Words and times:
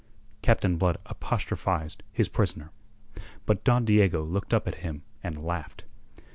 Captain 0.41 0.77
Blood 0.77 0.97
apostrophized 1.05 2.01
his 2.11 2.27
prisoner. 2.27 2.71
But 3.45 3.63
Don 3.63 3.85
Diego 3.85 4.23
looked 4.23 4.51
up 4.51 4.67
at 4.67 4.79
him 4.81 5.03
and 5.23 5.39
laughed. 5.43 5.85